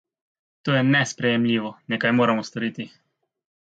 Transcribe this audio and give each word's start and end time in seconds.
To 0.67 0.73
je 0.77 0.81
nesprejemljivo, 0.95 1.71
nekaj 1.95 2.17
moramo 2.23 2.51
storiti! 2.53 2.93